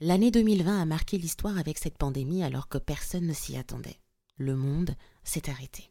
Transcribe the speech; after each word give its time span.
L'année 0.00 0.30
2020 0.30 0.80
a 0.80 0.84
marqué 0.84 1.18
l'histoire 1.18 1.58
avec 1.58 1.76
cette 1.76 1.98
pandémie 1.98 2.44
alors 2.44 2.68
que 2.68 2.78
personne 2.78 3.26
ne 3.26 3.32
s'y 3.32 3.56
attendait. 3.56 3.98
Le 4.36 4.54
monde 4.54 4.94
s'est 5.24 5.50
arrêté. 5.50 5.90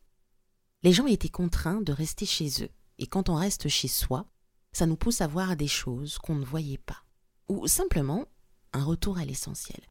Les 0.84 0.94
gens 0.94 1.08
étaient 1.08 1.28
contraints 1.28 1.82
de 1.82 1.92
rester 1.92 2.26
chez 2.26 2.64
eux, 2.64 2.70
et 3.00 3.08
quand 3.08 3.28
on 3.28 3.36
reste 3.36 3.68
chez 3.68 3.90
soi, 3.90 4.26
ça 4.72 4.86
nous 4.86 4.96
pousse 4.96 5.20
à 5.20 5.28
voir 5.28 5.58
des 5.58 5.68
choses 5.68 6.20
qu'on 6.20 6.36
ne 6.36 6.46
voyait 6.46 6.78
pas. 6.78 7.04
Ou 7.50 7.68
simplement 7.68 8.26
un 8.72 8.86
retour 8.86 9.18
à 9.18 9.26
l'essentiel. 9.26 9.82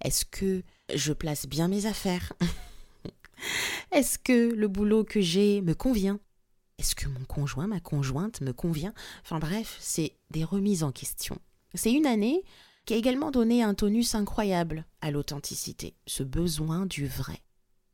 Est-ce 0.00 0.24
que 0.24 0.62
je 0.94 1.12
place 1.12 1.46
bien 1.46 1.68
mes 1.68 1.84
affaires? 1.84 2.32
Est-ce 3.92 4.18
que 4.18 4.54
le 4.54 4.68
boulot 4.68 5.04
que 5.04 5.20
j'ai 5.20 5.60
me 5.60 5.74
convient? 5.74 6.20
Est-ce 6.78 6.94
que 6.94 7.08
mon 7.08 7.24
conjoint, 7.26 7.66
ma 7.66 7.80
conjointe 7.80 8.40
me 8.40 8.54
convient? 8.54 8.94
Enfin 9.22 9.40
bref, 9.40 9.76
c'est 9.78 10.16
des 10.30 10.44
remises 10.44 10.84
en 10.84 10.92
question. 10.92 11.36
C'est 11.74 11.92
une 11.92 12.06
année 12.06 12.44
qui 12.88 12.94
a 12.94 12.96
également 12.96 13.30
donné 13.30 13.62
un 13.62 13.74
tonus 13.74 14.14
incroyable 14.14 14.86
à 15.02 15.10
l'authenticité, 15.10 15.94
ce 16.06 16.22
besoin 16.22 16.86
du 16.86 17.06
vrai. 17.06 17.42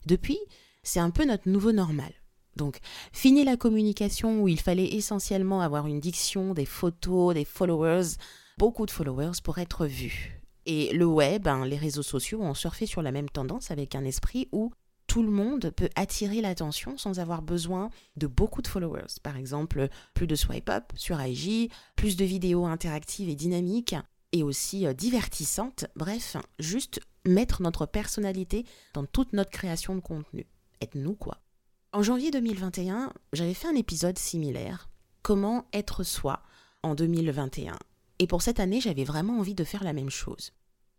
Depuis, 0.06 0.38
c'est 0.84 1.00
un 1.00 1.10
peu 1.10 1.24
notre 1.24 1.48
nouveau 1.48 1.72
normal. 1.72 2.12
Donc, 2.54 2.78
fini 3.12 3.42
la 3.42 3.56
communication 3.56 4.40
où 4.40 4.46
il 4.46 4.60
fallait 4.60 4.94
essentiellement 4.94 5.62
avoir 5.62 5.88
une 5.88 5.98
diction, 5.98 6.54
des 6.54 6.64
photos, 6.64 7.34
des 7.34 7.44
followers, 7.44 8.10
beaucoup 8.56 8.86
de 8.86 8.92
followers 8.92 9.40
pour 9.42 9.58
être 9.58 9.86
vu. 9.86 10.40
Et 10.64 10.92
le 10.92 11.06
web, 11.06 11.48
hein, 11.48 11.66
les 11.66 11.76
réseaux 11.76 12.04
sociaux 12.04 12.40
ont 12.40 12.54
surfé 12.54 12.86
sur 12.86 13.02
la 13.02 13.10
même 13.10 13.28
tendance 13.28 13.72
avec 13.72 13.96
un 13.96 14.04
esprit 14.04 14.48
où 14.52 14.70
tout 15.08 15.24
le 15.24 15.30
monde 15.30 15.72
peut 15.76 15.90
attirer 15.96 16.40
l'attention 16.40 16.96
sans 16.98 17.18
avoir 17.18 17.42
besoin 17.42 17.90
de 18.16 18.28
beaucoup 18.28 18.62
de 18.62 18.68
followers. 18.68 19.18
Par 19.24 19.36
exemple, 19.36 19.88
plus 20.14 20.28
de 20.28 20.36
swipe 20.36 20.70
up 20.70 20.84
sur 20.94 21.20
IG, 21.20 21.72
plus 21.96 22.14
de 22.14 22.24
vidéos 22.24 22.64
interactives 22.64 23.28
et 23.28 23.34
dynamiques, 23.34 23.96
et 24.34 24.42
aussi 24.42 24.86
euh, 24.86 24.92
divertissante. 24.92 25.86
Bref, 25.96 26.36
juste 26.58 27.00
mettre 27.24 27.62
notre 27.62 27.86
personnalité 27.86 28.66
dans 28.92 29.06
toute 29.06 29.32
notre 29.32 29.50
création 29.50 29.94
de 29.94 30.00
contenu. 30.00 30.46
Être 30.82 30.96
nous, 30.96 31.14
quoi. 31.14 31.40
En 31.92 32.02
janvier 32.02 32.32
2021, 32.32 33.12
j'avais 33.32 33.54
fait 33.54 33.68
un 33.68 33.76
épisode 33.76 34.18
similaire. 34.18 34.90
Comment 35.22 35.66
être 35.72 36.02
soi 36.02 36.42
en 36.82 36.96
2021. 36.96 37.78
Et 38.18 38.26
pour 38.26 38.42
cette 38.42 38.58
année, 38.58 38.80
j'avais 38.80 39.04
vraiment 39.04 39.38
envie 39.38 39.54
de 39.54 39.64
faire 39.64 39.84
la 39.84 39.92
même 39.92 40.10
chose. 40.10 40.52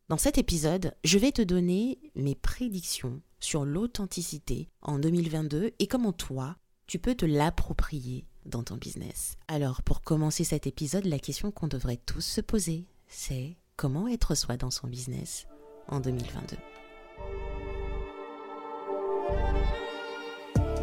Dans 0.07 0.17
cet 0.17 0.37
épisode, 0.37 0.95
je 1.03 1.17
vais 1.17 1.33
te 1.33 1.41
donner 1.41 1.99
mes 2.15 2.35
prédictions 2.35 3.21
sur 3.41 3.65
l'authenticité 3.65 4.69
en 4.81 4.97
2022 4.97 5.73
et 5.77 5.87
comment 5.87 6.13
toi, 6.13 6.55
tu 6.87 6.99
peux 6.99 7.15
te 7.15 7.25
l'approprier 7.25 8.25
dans 8.45 8.63
ton 8.63 8.77
business. 8.77 9.35
Alors, 9.47 9.81
pour 9.81 10.01
commencer 10.01 10.43
cet 10.43 10.67
épisode, 10.67 11.05
la 11.05 11.19
question 11.19 11.51
qu'on 11.51 11.67
devrait 11.67 11.99
tous 12.05 12.21
se 12.21 12.41
poser, 12.41 12.87
c'est 13.07 13.57
comment 13.75 14.07
être 14.07 14.35
soi 14.35 14.57
dans 14.57 14.71
son 14.71 14.87
business 14.87 15.47
en 15.87 15.99
2022. 15.99 16.57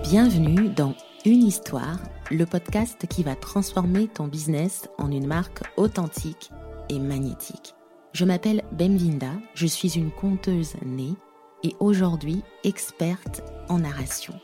Bienvenue 0.02 0.68
dans 0.68 0.94
Une 1.24 1.42
histoire, 1.42 1.98
le 2.30 2.44
podcast 2.44 3.06
qui 3.06 3.22
va 3.22 3.34
transformer 3.34 4.08
ton 4.08 4.26
business 4.26 4.88
en 4.98 5.10
une 5.10 5.26
marque 5.26 5.62
authentique 5.76 6.50
et 6.88 6.98
magnétique. 6.98 7.74
Je 8.12 8.24
m'appelle 8.24 8.62
Bemvinda, 8.72 9.32
je 9.54 9.66
suis 9.66 9.96
une 9.96 10.10
conteuse 10.10 10.74
née 10.84 11.14
et 11.62 11.74
aujourd'hui 11.80 12.42
experte 12.64 13.42
en 13.68 13.78
narration. 13.78 14.34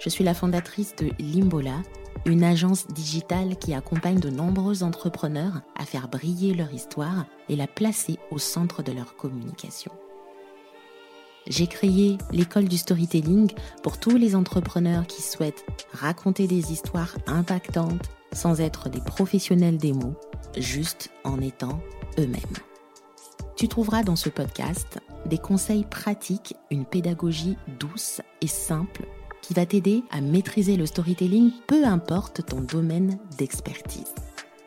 Je 0.00 0.08
suis 0.08 0.24
la 0.24 0.34
fondatrice 0.34 0.96
de 0.96 1.10
Limbola, 1.18 1.82
une 2.26 2.44
agence 2.44 2.86
digitale 2.88 3.56
qui 3.56 3.74
accompagne 3.74 4.20
de 4.20 4.30
nombreux 4.30 4.82
entrepreneurs 4.82 5.62
à 5.76 5.84
faire 5.84 6.08
briller 6.08 6.54
leur 6.54 6.72
histoire 6.72 7.26
et 7.48 7.56
la 7.56 7.66
placer 7.66 8.18
au 8.30 8.38
centre 8.38 8.82
de 8.82 8.92
leur 8.92 9.16
communication. 9.16 9.92
J'ai 11.46 11.66
créé 11.66 12.18
l'école 12.30 12.68
du 12.68 12.76
storytelling 12.76 13.50
pour 13.82 13.98
tous 13.98 14.16
les 14.16 14.36
entrepreneurs 14.36 15.06
qui 15.06 15.22
souhaitent 15.22 15.64
raconter 15.92 16.46
des 16.46 16.72
histoires 16.72 17.16
impactantes 17.26 18.10
sans 18.32 18.60
être 18.60 18.88
des 18.88 19.00
professionnels 19.00 19.78
des 19.78 19.92
mots, 19.92 20.14
juste 20.56 21.10
en 21.24 21.40
étant 21.40 21.80
eux-mêmes. 22.18 22.40
Tu 23.56 23.68
trouveras 23.68 24.02
dans 24.02 24.16
ce 24.16 24.28
podcast 24.28 25.00
des 25.26 25.38
conseils 25.38 25.84
pratiques, 25.84 26.54
une 26.70 26.84
pédagogie 26.84 27.56
douce 27.78 28.20
et 28.40 28.46
simple 28.46 29.06
qui 29.42 29.54
va 29.54 29.66
t'aider 29.66 30.02
à 30.10 30.20
maîtriser 30.20 30.76
le 30.76 30.86
storytelling, 30.86 31.52
peu 31.66 31.84
importe 31.84 32.46
ton 32.46 32.60
domaine 32.60 33.18
d'expertise. 33.38 34.14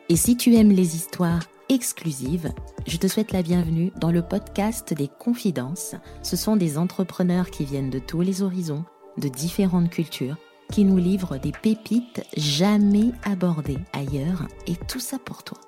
Et 0.08 0.16
si 0.16 0.36
tu 0.36 0.54
aimes 0.54 0.72
les 0.72 0.96
histoires 0.96 1.42
exclusives, 1.68 2.52
je 2.86 2.98
te 2.98 3.06
souhaite 3.06 3.32
la 3.32 3.42
bienvenue 3.42 3.90
dans 3.96 4.10
le 4.10 4.22
podcast 4.22 4.92
des 4.92 5.08
confidences. 5.08 5.94
Ce 6.22 6.36
sont 6.36 6.56
des 6.56 6.76
entrepreneurs 6.76 7.50
qui 7.50 7.64
viennent 7.64 7.90
de 7.90 7.98
tous 7.98 8.20
les 8.20 8.42
horizons, 8.42 8.84
de 9.16 9.28
différentes 9.28 9.90
cultures, 9.90 10.36
qui 10.70 10.84
nous 10.84 10.98
livrent 10.98 11.38
des 11.38 11.52
pépites 11.52 12.22
jamais 12.36 13.12
abordées 13.24 13.78
ailleurs, 13.92 14.46
et 14.66 14.76
tout 14.76 15.00
ça 15.00 15.18
pour 15.18 15.42
toi. 15.42 15.58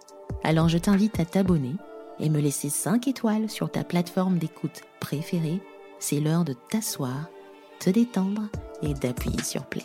Alors 0.44 0.69
je 0.69 0.78
t'invite 0.78 1.19
à 1.21 1.25
t'abonner 1.25 1.75
et 2.19 2.28
me 2.28 2.41
laisser 2.41 2.71
5 2.71 3.09
étoiles 3.09 3.49
sur 3.49 3.71
ta 3.71 3.84
plateforme 3.84 4.38
d'écoute 4.38 4.83
préférée. 5.00 5.61
C'est 5.99 6.21
l'heure 6.21 6.44
de 6.44 6.55
t'asseoir, 6.71 7.31
te 7.78 7.91
détendre 7.91 8.43
et 8.82 8.94
d'appuyer 8.94 9.42
sur 9.42 9.66
play. 9.66 9.84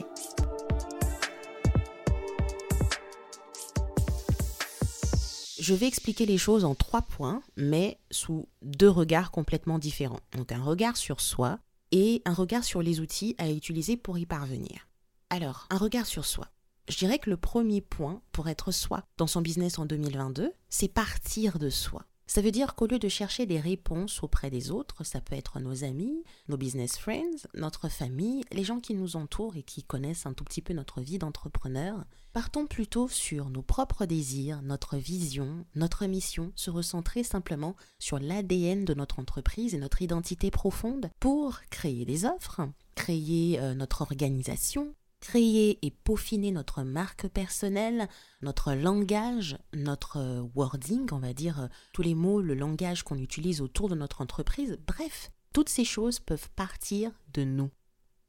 Je 5.60 5.76
vais 5.76 5.88
expliquer 5.88 6.26
les 6.26 6.40
choses 6.40 6.66
en 6.66 6.74
trois 6.74 7.04
points, 7.04 7.44
mais 7.56 8.00
sous 8.10 8.50
deux 8.64 8.90
regards 8.90 9.30
complètement 9.30 9.78
différents. 9.78 10.20
Donc 10.36 10.52
un 10.52 10.64
regard 10.64 10.98
sur 10.98 11.22
soi 11.22 11.60
et 11.92 12.22
un 12.26 12.34
regard 12.34 12.64
sur 12.64 12.82
les 12.82 13.00
outils 13.00 13.36
à 13.38 13.50
utiliser 13.50 13.96
pour 13.96 14.18
y 14.18 14.26
parvenir. 14.26 14.88
Alors, 15.30 15.68
un 15.70 15.78
regard 15.78 16.08
sur 16.08 16.26
soi. 16.26 16.48
Je 16.90 16.98
dirais 16.98 17.20
que 17.20 17.30
le 17.30 17.38
premier 17.38 17.80
point 17.80 18.22
pour 18.32 18.50
être 18.50 18.72
soi 18.72 19.04
dans 19.18 19.28
son 19.28 19.42
business 19.42 19.78
en 19.80 19.86
2022, 19.86 20.52
c'est 20.70 20.88
partir 20.88 21.60
de 21.60 21.70
soi. 21.70 22.06
Ça 22.34 22.42
veut 22.42 22.52
dire 22.52 22.76
qu'au 22.76 22.88
lieu 22.88 22.98
de 22.98 23.10
chercher 23.10 23.46
des 23.46 23.60
réponses 23.60 24.24
auprès 24.24 24.50
des 24.50 24.72
autres, 24.72 25.04
ça 25.04 25.20
peut 25.20 25.36
être 25.36 25.60
nos 25.60 25.84
amis, 25.84 26.24
nos 26.48 26.56
business 26.56 26.98
friends, 26.98 27.46
notre 27.56 27.90
famille, 27.90 28.46
les 28.54 28.64
gens 28.64 28.80
qui 28.80 28.94
nous 28.94 29.18
entourent 29.18 29.58
et 29.58 29.64
qui 29.64 29.84
connaissent 29.84 30.26
un 30.26 30.32
tout 30.32 30.46
petit 30.46 30.62
peu 30.62 30.74
notre 30.74 31.02
vie 31.02 31.18
d'entrepreneur, 31.18 32.06
partons 32.32 32.68
plutôt 32.68 33.10
sur 33.10 33.50
nos 33.50 33.62
propres 33.62 34.06
désirs, 34.06 34.62
notre 34.62 34.96
vision, 34.96 35.66
notre 35.76 36.06
mission, 36.06 36.54
se 36.56 36.70
recentrer 36.70 37.24
simplement 37.24 37.76
sur 38.00 38.18
l'ADN 38.18 38.86
de 38.86 38.94
notre 38.94 39.20
entreprise 39.20 39.76
et 39.76 39.80
notre 39.80 40.02
identité 40.02 40.52
profonde 40.52 41.10
pour 41.20 41.60
créer 41.70 42.06
des 42.06 42.24
offres, 42.24 42.62
créer 42.96 43.60
euh, 43.60 43.74
notre 43.74 44.04
organisation, 44.04 44.96
créer 45.22 45.80
et 45.86 45.92
peaufiner 45.92 46.52
notre 46.52 46.84
marque 46.84 47.28
personnelle, 47.30 48.10
notre 48.42 48.74
langage, 48.74 49.58
notre 49.74 50.18
euh, 50.18 50.44
wording, 50.56 51.08
on 51.12 51.20
va 51.20 51.34
dire, 51.34 51.62
euh, 51.62 51.68
tous 51.94 52.02
les 52.02 52.16
mots, 52.16 52.42
le 52.42 52.56
langage 52.56 53.04
qu'on 53.04 53.18
utilise 53.18 53.62
autour 53.62 53.88
de 53.88 53.96
notre 53.96 54.22
entreprise. 54.22 54.78
Bref, 54.86 55.32
toutes 55.54 55.70
ces 55.70 55.86
choses 55.86 56.20
peuvent 56.20 56.50
partir 56.56 57.12
de 57.34 57.44
nous. 57.44 57.70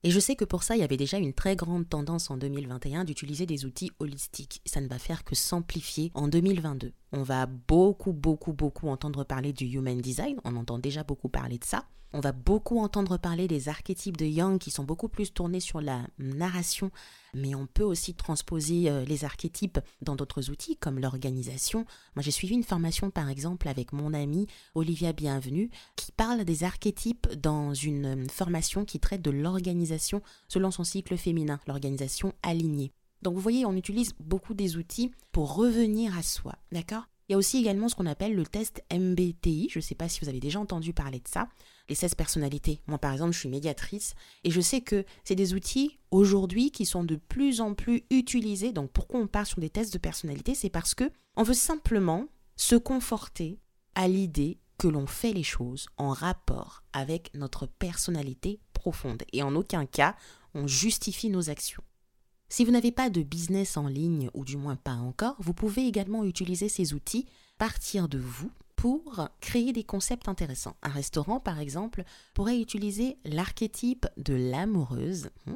Et 0.04 0.10
je 0.10 0.18
sais 0.18 0.34
que 0.34 0.44
pour 0.44 0.64
ça, 0.64 0.74
il 0.76 0.80
y 0.80 0.84
avait 0.84 0.96
déjà 0.96 1.16
une 1.18 1.32
très 1.32 1.54
grande 1.54 1.88
tendance 1.88 2.30
en 2.30 2.36
2021 2.36 3.04
d'utiliser 3.04 3.46
des 3.46 3.64
outils 3.64 3.92
holistiques. 4.00 4.60
Ça 4.66 4.80
ne 4.80 4.88
va 4.88 4.98
faire 4.98 5.22
que 5.22 5.36
s'amplifier 5.36 6.10
en 6.14 6.26
2022. 6.26 6.92
On 7.12 7.22
va 7.22 7.46
beaucoup, 7.46 8.12
beaucoup, 8.12 8.52
beaucoup 8.52 8.88
entendre 8.88 9.22
parler 9.22 9.52
du 9.52 9.66
human 9.66 10.00
design. 10.00 10.40
On 10.44 10.56
entend 10.56 10.80
déjà 10.80 11.04
beaucoup 11.04 11.28
parler 11.28 11.58
de 11.58 11.64
ça. 11.64 11.84
On 12.14 12.20
va 12.20 12.32
beaucoup 12.32 12.78
entendre 12.78 13.16
parler 13.16 13.48
des 13.48 13.70
archétypes 13.70 14.18
de 14.18 14.26
Young 14.26 14.58
qui 14.58 14.70
sont 14.70 14.84
beaucoup 14.84 15.08
plus 15.08 15.32
tournés 15.32 15.60
sur 15.60 15.80
la 15.80 16.06
narration, 16.18 16.90
mais 17.32 17.54
on 17.54 17.66
peut 17.66 17.84
aussi 17.84 18.14
transposer 18.14 18.90
euh, 18.90 19.04
les 19.06 19.24
archétypes 19.24 19.80
dans 20.02 20.14
d'autres 20.14 20.50
outils 20.50 20.76
comme 20.76 20.98
l'organisation. 20.98 21.86
Moi 22.14 22.22
j'ai 22.22 22.30
suivi 22.30 22.54
une 22.54 22.64
formation 22.64 23.10
par 23.10 23.30
exemple 23.30 23.66
avec 23.66 23.94
mon 23.94 24.12
amie 24.12 24.46
Olivia 24.74 25.14
Bienvenue 25.14 25.70
qui 25.96 26.12
parle 26.12 26.44
des 26.44 26.64
archétypes 26.64 27.32
dans 27.40 27.72
une 27.72 28.24
euh, 28.24 28.28
formation 28.28 28.84
qui 28.84 29.00
traite 29.00 29.22
de 29.22 29.30
l'organisation 29.30 30.22
selon 30.48 30.70
son 30.70 30.84
cycle 30.84 31.16
féminin, 31.16 31.60
l'organisation 31.66 32.34
alignée. 32.42 32.92
Donc 33.22 33.34
vous 33.34 33.40
voyez, 33.40 33.64
on 33.64 33.76
utilise 33.76 34.12
beaucoup 34.20 34.52
des 34.52 34.76
outils 34.76 35.12
pour 35.30 35.54
revenir 35.54 36.16
à 36.18 36.22
soi, 36.22 36.56
d'accord? 36.72 37.06
Il 37.28 37.32
y 37.32 37.34
a 37.34 37.38
aussi 37.38 37.58
également 37.58 37.88
ce 37.88 37.94
qu'on 37.94 38.06
appelle 38.06 38.34
le 38.34 38.44
test 38.44 38.82
MBTI. 38.92 39.68
Je 39.70 39.78
ne 39.78 39.82
sais 39.82 39.94
pas 39.94 40.08
si 40.08 40.20
vous 40.20 40.28
avez 40.28 40.40
déjà 40.40 40.60
entendu 40.60 40.92
parler 40.92 41.20
de 41.20 41.28
ça. 41.28 41.48
Les 41.88 41.94
16 41.94 42.14
personnalités. 42.14 42.80
Moi, 42.86 42.98
par 42.98 43.12
exemple, 43.12 43.32
je 43.32 43.38
suis 43.38 43.48
médiatrice 43.48 44.14
et 44.44 44.50
je 44.50 44.60
sais 44.60 44.80
que 44.80 45.04
c'est 45.24 45.34
des 45.34 45.54
outils 45.54 45.98
aujourd'hui 46.10 46.70
qui 46.70 46.86
sont 46.86 47.04
de 47.04 47.16
plus 47.16 47.60
en 47.60 47.74
plus 47.74 48.02
utilisés. 48.10 48.72
Donc, 48.72 48.90
pourquoi 48.92 49.20
on 49.20 49.26
part 49.26 49.46
sur 49.46 49.60
des 49.60 49.70
tests 49.70 49.92
de 49.92 49.98
personnalité? 49.98 50.54
C'est 50.54 50.70
parce 50.70 50.94
que 50.94 51.10
on 51.36 51.42
veut 51.42 51.54
simplement 51.54 52.26
se 52.56 52.76
conforter 52.76 53.58
à 53.94 54.08
l'idée 54.08 54.58
que 54.78 54.88
l'on 54.88 55.06
fait 55.06 55.32
les 55.32 55.42
choses 55.42 55.86
en 55.96 56.10
rapport 56.10 56.82
avec 56.92 57.32
notre 57.34 57.66
personnalité 57.66 58.60
profonde. 58.72 59.22
Et 59.32 59.42
en 59.42 59.54
aucun 59.54 59.86
cas, 59.86 60.16
on 60.54 60.66
justifie 60.66 61.30
nos 61.30 61.50
actions. 61.50 61.82
Si 62.52 62.66
vous 62.66 62.70
n'avez 62.70 62.92
pas 62.92 63.08
de 63.08 63.22
business 63.22 63.78
en 63.78 63.88
ligne, 63.88 64.28
ou 64.34 64.44
du 64.44 64.58
moins 64.58 64.76
pas 64.76 64.96
encore, 64.96 65.36
vous 65.38 65.54
pouvez 65.54 65.86
également 65.86 66.22
utiliser 66.22 66.68
ces 66.68 66.92
outils, 66.92 67.24
partir 67.56 68.10
de 68.10 68.18
vous 68.18 68.50
pour 68.76 69.26
créer 69.40 69.72
des 69.72 69.84
concepts 69.84 70.28
intéressants. 70.28 70.76
Un 70.82 70.90
restaurant, 70.90 71.40
par 71.40 71.60
exemple, 71.60 72.04
pourrait 72.34 72.60
utiliser 72.60 73.16
l'archétype 73.24 74.06
de 74.18 74.34
l'amoureuse, 74.34 75.30
hmm, 75.46 75.54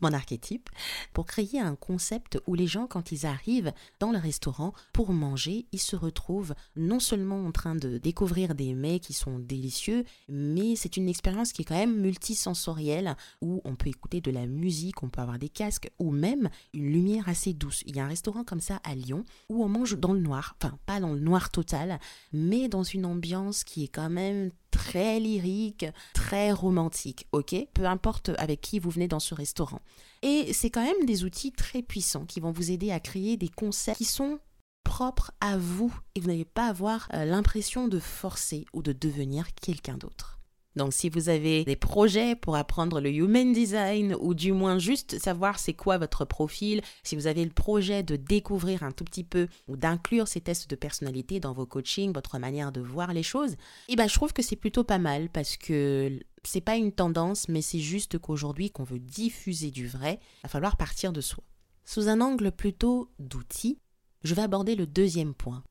mon 0.00 0.12
archétype, 0.12 0.68
pour 1.12 1.26
créer 1.26 1.60
un 1.60 1.76
concept 1.76 2.38
où 2.46 2.54
les 2.54 2.66
gens, 2.66 2.86
quand 2.86 3.12
ils 3.12 3.26
arrivent 3.26 3.72
dans 4.00 4.12
le 4.12 4.18
restaurant 4.18 4.72
pour 4.92 5.12
manger, 5.12 5.66
ils 5.72 5.80
se 5.80 5.96
retrouvent 5.96 6.54
non 6.76 7.00
seulement 7.00 7.44
en 7.44 7.52
train 7.52 7.74
de 7.74 7.98
découvrir 7.98 8.54
des 8.54 8.74
mets 8.74 9.00
qui 9.00 9.12
sont 9.12 9.38
délicieux, 9.38 10.04
mais 10.28 10.76
c'est 10.76 10.96
une 10.96 11.08
expérience 11.08 11.52
qui 11.52 11.62
est 11.62 11.64
quand 11.64 11.74
même 11.74 12.00
multisensorielle, 12.00 13.16
où 13.40 13.60
on 13.64 13.74
peut 13.74 13.88
écouter 13.88 14.20
de 14.20 14.30
la 14.30 14.46
musique, 14.46 15.02
on 15.02 15.08
peut 15.08 15.20
avoir 15.20 15.38
des 15.38 15.48
casques, 15.48 15.90
ou 15.98 16.10
même 16.10 16.48
une 16.72 16.90
lumière 16.90 17.28
assez 17.28 17.52
douce. 17.52 17.82
Il 17.86 17.96
y 17.96 18.00
a 18.00 18.04
un 18.04 18.08
restaurant 18.08 18.44
comme 18.44 18.60
ça 18.60 18.80
à 18.84 18.94
Lyon, 18.94 19.24
où 19.48 19.64
on 19.64 19.68
mange 19.68 19.98
dans 19.98 20.12
le 20.12 20.20
noir, 20.20 20.56
enfin 20.60 20.78
pas 20.86 21.00
dans 21.00 21.12
le 21.12 21.20
noir 21.20 21.50
total, 21.50 21.98
mais 22.32 22.68
dans 22.68 22.82
une 22.82 23.06
ambiance 23.06 23.64
qui 23.64 23.84
est 23.84 23.88
quand 23.88 24.10
même 24.10 24.50
très 24.74 25.20
lyrique, 25.20 25.86
très 26.12 26.52
romantique, 26.52 27.26
ok? 27.32 27.54
Peu 27.72 27.86
importe 27.86 28.30
avec 28.38 28.60
qui 28.60 28.80
vous 28.80 28.90
venez 28.90 29.08
dans 29.08 29.20
ce 29.20 29.34
restaurant. 29.34 29.80
Et 30.22 30.52
c'est 30.52 30.70
quand 30.70 30.82
même 30.82 31.06
des 31.06 31.24
outils 31.24 31.52
très 31.52 31.82
puissants 31.82 32.26
qui 32.26 32.40
vont 32.40 32.50
vous 32.50 32.70
aider 32.70 32.90
à 32.90 32.98
créer 32.98 33.36
des 33.36 33.48
concepts 33.48 33.98
qui 33.98 34.04
sont 34.04 34.40
propres 34.82 35.32
à 35.40 35.56
vous 35.56 35.94
et 36.14 36.20
vous 36.20 36.28
n'allez 36.28 36.44
pas 36.44 36.66
avoir 36.66 37.08
euh, 37.14 37.24
l'impression 37.24 37.88
de 37.88 37.98
forcer 37.98 38.66
ou 38.72 38.82
de 38.82 38.92
devenir 38.92 39.54
quelqu'un 39.54 39.96
d'autre. 39.96 40.40
Donc 40.76 40.92
si 40.92 41.08
vous 41.08 41.28
avez 41.28 41.64
des 41.64 41.76
projets 41.76 42.34
pour 42.34 42.56
apprendre 42.56 43.00
le 43.00 43.10
human 43.10 43.52
design 43.52 44.16
ou 44.20 44.34
du 44.34 44.52
moins 44.52 44.78
juste 44.78 45.18
savoir 45.18 45.58
c'est 45.58 45.74
quoi 45.74 45.98
votre 45.98 46.24
profil, 46.24 46.82
si 47.02 47.14
vous 47.14 47.26
avez 47.26 47.44
le 47.44 47.50
projet 47.50 48.02
de 48.02 48.16
découvrir 48.16 48.82
un 48.82 48.90
tout 48.90 49.04
petit 49.04 49.24
peu 49.24 49.46
ou 49.68 49.76
d'inclure 49.76 50.26
ces 50.26 50.40
tests 50.40 50.68
de 50.68 50.76
personnalité 50.76 51.38
dans 51.38 51.52
vos 51.52 51.66
coachings, 51.66 52.12
votre 52.12 52.38
manière 52.38 52.72
de 52.72 52.80
voir 52.80 53.12
les 53.12 53.22
choses, 53.22 53.56
eh 53.88 53.96
ben 53.96 54.08
je 54.08 54.14
trouve 54.14 54.32
que 54.32 54.42
c'est 54.42 54.56
plutôt 54.56 54.84
pas 54.84 54.98
mal 54.98 55.28
parce 55.28 55.56
que 55.56 56.18
c'est 56.42 56.60
pas 56.60 56.76
une 56.76 56.92
tendance 56.92 57.48
mais 57.48 57.62
c'est 57.62 57.78
juste 57.78 58.18
qu'aujourd'hui 58.18 58.70
qu'on 58.70 58.84
veut 58.84 58.98
diffuser 58.98 59.70
du 59.70 59.86
vrai, 59.86 60.18
il 60.20 60.42
va 60.44 60.48
falloir 60.48 60.76
partir 60.76 61.12
de 61.12 61.20
soi. 61.20 61.44
Sous 61.84 62.08
un 62.08 62.20
angle 62.20 62.50
plutôt 62.50 63.10
d'outils, 63.18 63.78
je 64.22 64.34
vais 64.34 64.42
aborder 64.42 64.74
le 64.74 64.86
deuxième 64.86 65.34
point, 65.34 65.62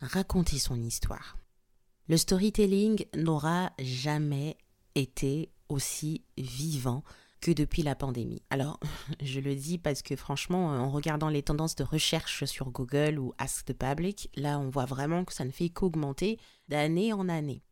raconter 0.00 0.58
son 0.58 0.80
histoire. 0.82 1.36
Le 2.08 2.16
storytelling 2.16 3.04
n'aura 3.16 3.72
jamais 3.78 4.56
été 4.94 5.50
aussi 5.68 6.24
vivant 6.36 7.02
que 7.40 7.50
depuis 7.50 7.82
la 7.82 7.94
pandémie. 7.94 8.42
Alors, 8.50 8.80
je 9.22 9.40
le 9.40 9.54
dis 9.54 9.78
parce 9.78 10.02
que 10.02 10.16
franchement, 10.16 10.68
en 10.68 10.90
regardant 10.90 11.28
les 11.28 11.42
tendances 11.42 11.74
de 11.74 11.84
recherche 11.84 12.44
sur 12.44 12.70
Google 12.70 13.18
ou 13.18 13.34
Ask 13.38 13.66
the 13.66 13.72
Public, 13.72 14.30
là, 14.36 14.58
on 14.58 14.70
voit 14.70 14.84
vraiment 14.84 15.24
que 15.24 15.34
ça 15.34 15.44
ne 15.44 15.50
fait 15.50 15.68
qu'augmenter 15.68 16.38
d'année 16.68 17.12
en 17.12 17.28
année. 17.28 17.62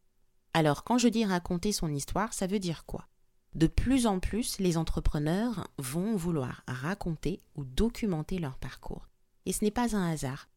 Alors, 0.52 0.84
quand 0.84 0.98
je 0.98 1.08
dis 1.08 1.24
raconter 1.24 1.72
son 1.72 1.92
histoire, 1.92 2.32
ça 2.34 2.46
veut 2.46 2.58
dire 2.58 2.84
quoi? 2.84 3.06
De 3.54 3.66
plus 3.66 4.06
en 4.06 4.20
plus, 4.20 4.58
les 4.58 4.76
entrepreneurs 4.76 5.68
vont 5.78 6.16
vouloir 6.16 6.62
raconter 6.68 7.40
ou 7.56 7.64
documenter 7.64 8.38
leur 8.38 8.58
parcours. 8.58 9.08
Et 9.46 9.52
ce 9.52 9.64
n'est 9.64 9.70
pas 9.70 9.96
un 9.96 10.10
hasard. 10.10 10.48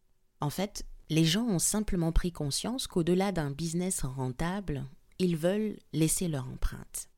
En 0.42 0.50
fait, 0.50 0.86
les 1.10 1.26
gens 1.26 1.46
ont 1.46 1.60
simplement 1.60 2.12
pris 2.12 2.32
conscience 2.32 2.88
qu'au-delà 2.88 3.32
d'un 3.32 3.52
business 3.52 4.02
rentable, 4.04 4.86
ils 5.20 5.38
veulent 5.38 5.78
laisser 5.92 6.28
leur 6.28 6.48
empreinte. 6.48 7.10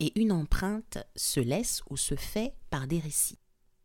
Et 0.00 0.18
une 0.20 0.32
empreinte 0.32 0.98
se 1.16 1.40
laisse 1.40 1.82
ou 1.90 1.96
se 1.96 2.14
fait 2.14 2.54
par 2.70 2.86
des 2.86 2.98
récits. 2.98 3.38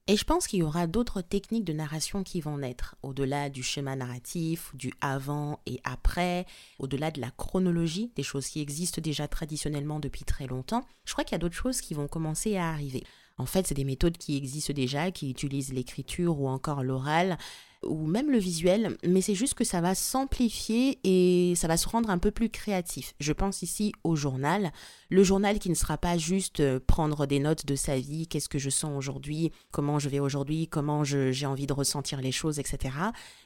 Et 0.10 0.16
je 0.16 0.24
pense 0.24 0.48
qu'il 0.48 0.60
y 0.60 0.64
aura 0.64 0.88
d'autres 0.88 1.22
techniques 1.22 1.66
de 1.66 1.74
narration 1.74 2.24
qui 2.24 2.40
vont 2.40 2.58
naître, 2.58 2.96
au-delà 3.04 3.50
du 3.50 3.62
schéma 3.62 3.98
narratif, 3.98 4.72
du 4.74 4.94
avant 5.02 5.60
et 5.66 5.82
après, 5.84 6.46
au-delà 6.80 7.12
de 7.12 7.20
la 7.20 7.30
chronologie, 7.30 8.14
des 8.16 8.24
choses 8.24 8.48
qui 8.48 8.62
existent 8.62 9.02
déjà 9.02 9.28
traditionnellement 9.28 10.00
depuis 10.00 10.24
très 10.24 10.48
longtemps. 10.48 10.86
Je 11.04 11.12
crois 11.12 11.26
qu'il 11.26 11.34
y 11.34 11.36
a 11.36 11.40
d'autres 11.40 11.56
choses 11.56 11.82
qui 11.82 11.94
vont 11.94 12.08
commencer 12.08 12.56
à 12.56 12.70
arriver. 12.70 13.04
En 13.38 13.46
fait, 13.46 13.68
c'est 13.68 13.76
des 13.76 13.84
méthodes 13.84 14.18
qui 14.18 14.38
existent 14.38 14.74
déjà, 14.74 15.12
qui 15.12 15.30
utilisent 15.30 15.74
l'écriture 15.74 16.40
ou 16.40 16.48
encore 16.48 16.84
l'oral, 16.84 17.38
ou 17.84 18.06
même 18.06 18.32
le 18.32 18.38
visuel, 18.38 18.98
mais 19.06 19.22
c'est 19.22 19.36
juste 19.36 19.54
que 19.54 19.64
ça 19.64 19.82
va 19.82 19.96
s'amplifier 19.96 21.00
et 21.04 21.56
ça 21.56 21.68
va 21.68 21.78
se 21.78 21.88
rendre 21.88 22.10
un 22.10 22.18
peu 22.18 22.32
plus 22.32 22.50
créatif. 22.50 23.14
Je 23.20 23.34
pense 23.34 23.62
ici 23.62 23.94
au 24.04 24.16
journal. 24.16 24.72
Le 25.10 25.24
journal 25.24 25.60
qui 25.60 25.70
ne 25.70 25.76
sera 25.76 25.98
pas 25.98 26.18
juste 26.18 26.60
euh, 26.60 26.80
prendre 26.86 27.26
des 27.26 27.40
notes 27.40 27.66
de 27.66 27.76
sa 27.76 27.98
vie, 27.98 28.28
qu'est-ce 28.28 28.50
que 28.50 28.60
je 28.60 28.70
sens 28.70 28.92
aujourd'hui, 28.96 29.52
comment 29.72 30.00
je 30.00 30.10
vais 30.10 30.20
aujourd'hui, 30.20 30.68
comment 30.68 31.04
j'ai 31.04 31.46
envie 31.46 31.68
de 31.68 31.74
ressentir 31.74 32.22
les 32.22 32.32
choses, 32.32 32.60
etc. 32.60 32.96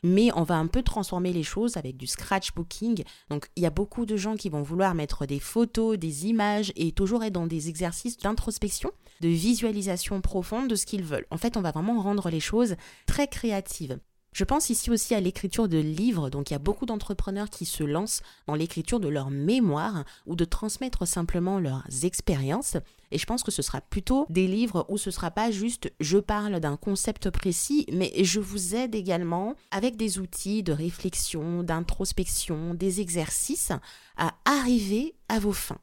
Mais 0.03 0.29
on 0.35 0.43
va 0.43 0.55
un 0.55 0.67
peu 0.67 0.81
transformer 0.81 1.33
les 1.33 1.43
choses 1.43 1.77
avec 1.77 1.97
du 1.97 2.07
scratchbooking. 2.07 3.03
Donc 3.29 3.49
il 3.55 3.63
y 3.63 3.67
a 3.67 3.71
beaucoup 3.71 4.05
de 4.05 4.17
gens 4.17 4.35
qui 4.35 4.49
vont 4.49 4.63
vouloir 4.63 4.95
mettre 4.95 5.25
des 5.25 5.39
photos, 5.39 5.97
des 5.97 6.27
images 6.27 6.71
et 6.75 6.91
toujours 6.91 7.23
être 7.23 7.33
dans 7.33 7.47
des 7.47 7.69
exercices 7.69 8.17
d'introspection, 8.17 8.91
de 9.21 9.27
visualisation 9.27 10.21
profonde 10.21 10.67
de 10.67 10.75
ce 10.75 10.85
qu'ils 10.85 11.03
veulent. 11.03 11.27
En 11.31 11.37
fait, 11.37 11.57
on 11.57 11.61
va 11.61 11.71
vraiment 11.71 12.01
rendre 12.01 12.29
les 12.29 12.39
choses 12.39 12.75
très 13.05 13.27
créatives. 13.27 13.99
Je 14.33 14.45
pense 14.45 14.69
ici 14.69 14.89
aussi 14.89 15.13
à 15.13 15.19
l'écriture 15.19 15.67
de 15.67 15.77
livres, 15.77 16.29
donc 16.29 16.49
il 16.49 16.53
y 16.53 16.55
a 16.55 16.59
beaucoup 16.59 16.85
d'entrepreneurs 16.85 17.49
qui 17.49 17.65
se 17.65 17.83
lancent 17.83 18.21
dans 18.47 18.55
l'écriture 18.55 19.01
de 19.01 19.09
leur 19.09 19.29
mémoire 19.29 20.05
ou 20.25 20.37
de 20.37 20.45
transmettre 20.45 21.05
simplement 21.05 21.59
leurs 21.59 21.83
expériences. 22.03 22.77
Et 23.11 23.17
je 23.17 23.25
pense 23.25 23.43
que 23.43 23.51
ce 23.51 23.61
sera 23.61 23.81
plutôt 23.81 24.25
des 24.29 24.47
livres 24.47 24.85
où 24.87 24.97
ce 24.97 25.11
sera 25.11 25.31
pas 25.31 25.51
juste 25.51 25.91
je 25.99 26.17
parle 26.17 26.61
d'un 26.61 26.77
concept 26.77 27.29
précis, 27.29 27.85
mais 27.91 28.13
je 28.23 28.39
vous 28.39 28.73
aide 28.73 28.95
également 28.95 29.55
avec 29.69 29.97
des 29.97 30.17
outils 30.17 30.63
de 30.63 30.71
réflexion, 30.71 31.61
d'introspection, 31.61 32.73
des 32.73 33.01
exercices 33.01 33.73
à 34.15 34.33
arriver 34.45 35.13
à 35.27 35.39
vos 35.39 35.51
fins. 35.51 35.81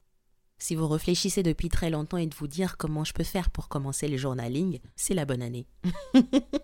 Si 0.56 0.75
vous 0.75 0.89
réfléchissez 0.89 1.43
depuis 1.43 1.69
très 1.69 1.91
longtemps 1.91 2.17
et 2.17 2.27
de 2.27 2.35
vous 2.35 2.49
dire 2.49 2.79
comment 2.79 3.05
je 3.05 3.12
peux 3.12 3.25
faire 3.25 3.50
pour 3.50 3.69
commencer 3.69 4.09
le 4.09 4.17
journaling, 4.17 4.81
c'est 4.97 5.15
la 5.15 5.27
bonne 5.27 5.43
année. 5.43 5.67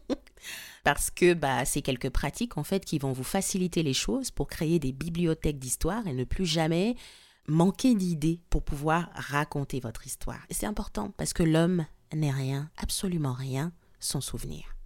parce 0.84 1.10
que 1.10 1.34
bah, 1.34 1.64
c'est 1.64 1.82
quelques 1.82 2.10
pratiques 2.10 2.56
en 2.56 2.62
fait 2.62 2.84
qui 2.84 2.98
vont 2.98 3.12
vous 3.12 3.24
faciliter 3.24 3.82
les 3.82 3.94
choses 3.94 4.30
pour 4.30 4.46
créer 4.46 4.78
des 4.78 4.92
bibliothèques 4.92 5.58
d'histoire 5.58 6.06
et 6.06 6.12
ne 6.12 6.24
plus 6.24 6.46
jamais 6.46 6.94
manquer 7.48 7.94
d'idées 7.94 8.40
pour 8.50 8.62
pouvoir 8.62 9.10
raconter 9.14 9.80
votre 9.80 10.06
histoire. 10.06 10.44
Et 10.50 10.54
c'est 10.54 10.66
important 10.66 11.12
parce 11.16 11.32
que 11.32 11.42
l'homme 11.42 11.86
n'est 12.14 12.30
rien, 12.30 12.70
absolument 12.76 13.32
rien, 13.32 13.72
sans 13.98 14.20
souvenir. 14.20 14.76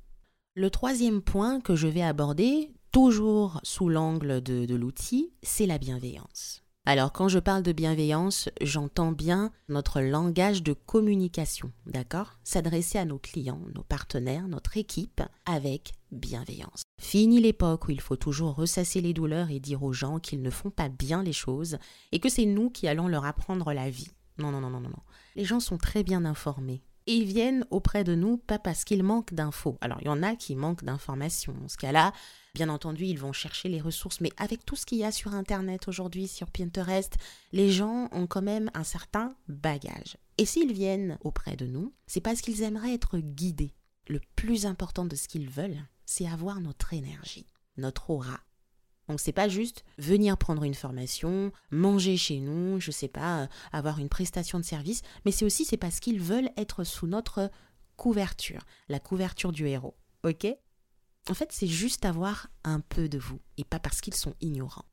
Le 0.55 0.71
troisième 0.71 1.21
point 1.21 1.61
que 1.61 1.77
je 1.77 1.87
vais 1.87 2.03
aborder, 2.03 2.73
toujours 2.93 3.61
sous 3.63 3.89
l'angle 3.89 4.41
de, 4.41 4.65
de 4.65 4.75
l'outil, 4.75 5.33
c'est 5.43 5.67
la 5.67 5.79
bienveillance. 5.79 6.63
Alors 6.89 7.13
quand 7.13 7.29
je 7.29 7.39
parle 7.39 7.63
de 7.63 7.73
bienveillance, 7.73 8.49
j'entends 8.63 9.13
bien 9.13 9.53
notre 9.69 10.01
langage 10.01 10.63
de 10.63 10.73
communication, 10.73 11.71
d'accord? 11.85 12.39
S'adresser 12.45 12.97
à 12.97 13.05
nos 13.05 13.19
clients, 13.19 13.61
nos 13.75 13.83
partenaires, 13.83 14.49
notre 14.49 14.79
équipe 14.79 15.21
avec 15.45 15.93
bienveillance. 16.13 16.85
Fini 16.99 17.43
l'époque 17.43 17.89
où 17.89 17.91
il 17.91 18.01
faut 18.01 18.17
toujours 18.17 18.55
ressasser 18.55 19.03
les 19.03 19.13
douleurs 19.13 19.51
et 19.51 19.61
dire 19.61 19.83
aux 19.83 19.93
gens 19.93 20.19
qu'ils 20.19 20.41
ne 20.41 20.49
font 20.49 20.71
pas 20.71 20.89
bien 20.89 21.23
les 21.23 21.35
choses 21.35 21.77
et 22.11 22.21
que 22.21 22.31
c'est 22.31 22.47
nous 22.47 22.71
qui 22.71 22.89
allons 22.89 23.07
leur 23.07 23.27
apprendre 23.27 23.75
la 23.75 23.91
vie. 23.91 24.09
Non, 24.39 24.51
non, 24.51 24.63
non, 24.63 24.71
non, 24.71 24.81
non. 24.81 24.89
Les 25.37 25.45
gens 25.45 25.61
sont 25.61 25.77
très 25.77 26.03
bien 26.03 26.25
informés. 26.25 26.81
Ils 27.09 27.25
viennent 27.25 27.67
auprès 27.71 28.05
de 28.05 28.15
nous 28.15 28.37
pas 28.37 28.59
parce 28.59 28.85
qu'ils 28.85 29.03
manquent 29.03 29.35
d'infos. 29.35 29.79
Alors, 29.81 29.99
il 30.01 30.07
y 30.07 30.11
en 30.11 30.23
a 30.23 30.37
qui 30.37 30.55
manquent 30.55 30.85
d'informations. 30.85 31.55
Dans 31.55 31.69
ce 31.69 31.77
cas-là, 31.79 32.13
Bien 32.59 32.71
entendu, 32.71 33.05
ils 33.05 33.21
vont 33.21 33.33
chercher 33.33 33.69
les 33.69 33.81
ressources, 33.81 34.21
mais 34.21 34.33
avec 34.37 34.65
tout 34.65 34.75
ce 34.75 34.85
qu'il 34.85 34.99
y 34.99 35.05
a 35.05 35.13
sur 35.13 35.33
Internet 35.33 35.87
aujourd'hui, 35.87 36.27
sur 36.27 36.51
Pinterest, 36.51 37.15
les 37.53 37.71
gens 37.71 38.09
ont 38.11 38.27
quand 38.27 38.43
même 38.43 38.69
un 38.75 38.83
certain 38.83 39.37
bagage. 39.47 40.17
Et 40.39 40.45
s'ils 40.45 40.73
viennent 40.73 41.19
auprès 41.21 41.55
de 41.55 41.67
nous, 41.67 41.95
c'est 42.09 42.21
parce 42.21 42.41
qu'ils 42.41 42.63
aimeraient 42.63 42.95
être 42.95 43.19
guidés. 43.19 43.75
Le 44.09 44.21
plus 44.35 44.67
important 44.67 45.05
de 45.05 45.15
ce 45.15 45.29
qu'ils 45.29 45.49
veulent, 45.49 45.87
c'est 46.05 46.27
avoir 46.27 46.61
notre 46.61 46.95
énergie, 46.95 47.47
notre 47.77 48.11
aura. 48.11 48.41
Donc 49.09 49.21
c'est 49.21 49.33
pas 49.33 49.49
juste 49.49 49.85
venir 49.97 50.37
prendre 50.37 50.65
une 50.65 50.75
formation, 50.75 51.53
manger 51.71 52.17
chez 52.17 52.41
nous, 52.41 52.81
je 52.81 52.91
sais 52.91 53.09
pas, 53.09 53.43
euh, 53.43 53.47
avoir 53.73 53.99
une 53.99 54.09
prestation 54.09 54.59
de 54.59 54.65
service, 54.65 55.03
mais 55.25 55.33
c'est 55.33 55.45
aussi 55.45 55.65
c'est 55.65 55.77
parce 55.77 56.01
qu'ils 56.01 56.21
veulent 56.21 56.51
être 56.57 56.85
sous 56.85 57.07
notre 57.07 57.51
couverture, 57.97 58.65
la 58.89 59.01
couverture 59.01 59.53
du 59.53 59.67
héros. 59.67 59.97
OK? 60.25 60.47
En 61.31 61.35
fait, 61.35 61.53
c'est 61.53 61.67
juste 61.67 62.05
avoir 62.05 62.49
un 62.65 62.81
peu 62.81 63.09
de 63.09 63.19
vous 63.19 63.41
et 63.59 63.65
pas 63.65 63.79
parce 63.79 64.01
qu'ils 64.01 64.15
sont 64.15 64.35
ignorants. 64.41 64.88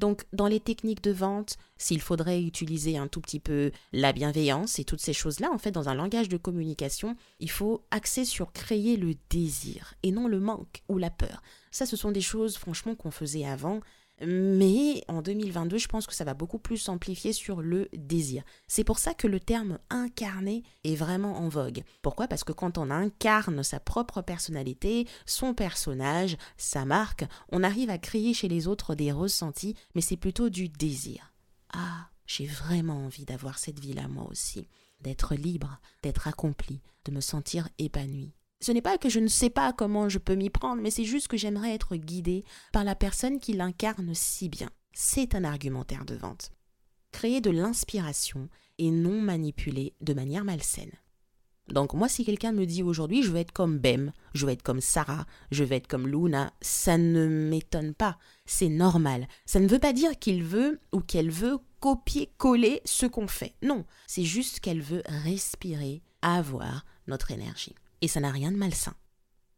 Donc, 0.00 0.24
dans 0.32 0.46
les 0.46 0.60
techniques 0.60 1.04
de 1.04 1.10
vente, 1.10 1.58
s'il 1.76 2.00
faudrait 2.00 2.42
utiliser 2.42 2.96
un 2.96 3.06
tout 3.06 3.20
petit 3.20 3.38
peu 3.38 3.70
la 3.92 4.14
bienveillance 4.14 4.78
et 4.78 4.84
toutes 4.84 5.02
ces 5.02 5.12
choses-là, 5.12 5.50
en 5.52 5.58
fait, 5.58 5.72
dans 5.72 5.90
un 5.90 5.94
langage 5.94 6.30
de 6.30 6.38
communication, 6.38 7.16
il 7.38 7.50
faut 7.50 7.84
axer 7.90 8.24
sur 8.24 8.50
créer 8.52 8.96
le 8.96 9.14
désir 9.28 9.92
et 10.02 10.10
non 10.10 10.26
le 10.26 10.40
manque 10.40 10.82
ou 10.88 10.96
la 10.96 11.10
peur. 11.10 11.42
Ça, 11.70 11.84
ce 11.84 11.96
sont 11.96 12.12
des 12.12 12.22
choses, 12.22 12.56
franchement, 12.56 12.94
qu'on 12.94 13.10
faisait 13.10 13.44
avant. 13.44 13.80
Mais 14.22 15.02
en 15.08 15.22
2022, 15.22 15.78
je 15.78 15.88
pense 15.88 16.06
que 16.06 16.14
ça 16.14 16.24
va 16.24 16.34
beaucoup 16.34 16.58
plus 16.58 16.76
s'amplifier 16.76 17.32
sur 17.32 17.62
le 17.62 17.88
désir. 17.94 18.42
C'est 18.66 18.84
pour 18.84 18.98
ça 18.98 19.14
que 19.14 19.26
le 19.26 19.40
terme 19.40 19.78
incarné 19.88 20.62
est 20.84 20.94
vraiment 20.94 21.38
en 21.38 21.48
vogue. 21.48 21.82
Pourquoi? 22.02 22.28
Parce 22.28 22.44
que 22.44 22.52
quand 22.52 22.76
on 22.76 22.90
incarne 22.90 23.62
sa 23.62 23.80
propre 23.80 24.20
personnalité, 24.20 25.06
son 25.24 25.54
personnage, 25.54 26.36
sa 26.56 26.84
marque, 26.84 27.24
on 27.50 27.62
arrive 27.62 27.90
à 27.90 27.98
créer 27.98 28.34
chez 28.34 28.48
les 28.48 28.68
autres 28.68 28.94
des 28.94 29.12
ressentis, 29.12 29.74
mais 29.94 30.02
c'est 30.02 30.16
plutôt 30.16 30.50
du 30.50 30.68
désir. 30.68 31.32
Ah, 31.72 32.10
j'ai 32.26 32.46
vraiment 32.46 33.06
envie 33.06 33.24
d'avoir 33.24 33.58
cette 33.58 33.80
vie-là 33.80 34.06
moi 34.08 34.26
aussi, 34.30 34.68
d'être 35.00 35.34
libre, 35.34 35.80
d'être 36.02 36.28
accompli, 36.28 36.80
de 37.04 37.12
me 37.12 37.20
sentir 37.20 37.68
épanoui. 37.78 38.34
Ce 38.62 38.72
n'est 38.72 38.82
pas 38.82 38.98
que 38.98 39.08
je 39.08 39.20
ne 39.20 39.28
sais 39.28 39.48
pas 39.48 39.72
comment 39.72 40.10
je 40.10 40.18
peux 40.18 40.34
m'y 40.34 40.50
prendre, 40.50 40.82
mais 40.82 40.90
c'est 40.90 41.04
juste 41.04 41.28
que 41.28 41.38
j'aimerais 41.38 41.74
être 41.74 41.96
guidée 41.96 42.44
par 42.72 42.84
la 42.84 42.94
personne 42.94 43.40
qui 43.40 43.54
l'incarne 43.54 44.12
si 44.14 44.50
bien. 44.50 44.68
C'est 44.92 45.34
un 45.34 45.44
argumentaire 45.44 46.04
de 46.04 46.14
vente. 46.14 46.52
Créer 47.10 47.40
de 47.40 47.50
l'inspiration 47.50 48.50
et 48.76 48.90
non 48.90 49.22
manipuler 49.22 49.94
de 50.02 50.12
manière 50.12 50.44
malsaine. 50.44 50.92
Donc 51.68 51.94
moi, 51.94 52.08
si 52.08 52.24
quelqu'un 52.24 52.52
me 52.52 52.66
dit 52.66 52.82
aujourd'hui, 52.82 53.22
je 53.22 53.30
veux 53.30 53.38
être 53.38 53.52
comme 53.52 53.78
Bem, 53.78 54.12
je 54.34 54.44
veux 54.44 54.52
être 54.52 54.62
comme 54.62 54.82
Sarah, 54.82 55.24
je 55.50 55.64
veux 55.64 55.72
être 55.72 55.86
comme 55.86 56.06
Luna, 56.06 56.52
ça 56.60 56.98
ne 56.98 57.26
m'étonne 57.26 57.94
pas. 57.94 58.18
C'est 58.44 58.68
normal. 58.68 59.26
Ça 59.46 59.60
ne 59.60 59.68
veut 59.68 59.78
pas 59.78 59.94
dire 59.94 60.18
qu'il 60.18 60.42
veut 60.42 60.80
ou 60.92 61.00
qu'elle 61.00 61.30
veut 61.30 61.58
copier-coller 61.78 62.82
ce 62.84 63.06
qu'on 63.06 63.28
fait. 63.28 63.54
Non, 63.62 63.86
c'est 64.06 64.24
juste 64.24 64.60
qu'elle 64.60 64.82
veut 64.82 65.02
respirer, 65.06 66.02
avoir 66.20 66.84
notre 67.06 67.30
énergie 67.30 67.74
et 68.00 68.08
ça 68.08 68.20
n'a 68.20 68.30
rien 68.30 68.52
de 68.52 68.56
malsain. 68.56 68.94